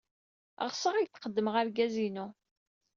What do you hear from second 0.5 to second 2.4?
Ɣseɣ ad ak-d-qeddmeɣ argaz-inu.